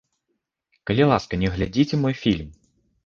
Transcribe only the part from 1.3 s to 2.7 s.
не глядзіце мой фільм!